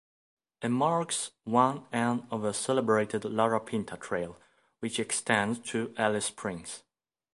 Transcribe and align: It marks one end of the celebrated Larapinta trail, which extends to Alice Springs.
It 0.63 0.69
marks 0.69 1.29
one 1.43 1.85
end 1.93 2.25
of 2.31 2.41
the 2.41 2.53
celebrated 2.55 3.21
Larapinta 3.23 3.97
trail, 4.01 4.35
which 4.79 4.99
extends 4.99 5.59
to 5.69 5.93
Alice 5.95 6.25
Springs. 6.25 6.81